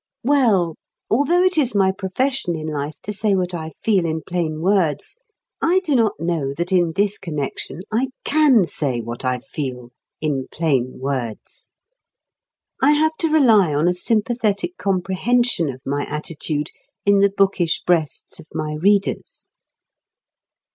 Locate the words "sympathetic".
13.93-14.75